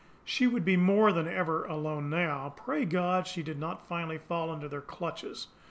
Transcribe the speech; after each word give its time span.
She 0.25 0.47
would 0.47 0.65
be 0.65 0.77
more 0.77 1.11
than 1.11 1.27
ever 1.27 1.63
alone 1.63 2.09
now. 2.09 2.55
Pray 2.57 2.85
God 2.85 3.27
she 3.27 3.43
did 3.43 3.59
not 3.59 3.87
finally 3.87 4.17
fall 4.17 4.51
into 4.51 4.67
their 4.67 4.81
clutches! 4.81 5.45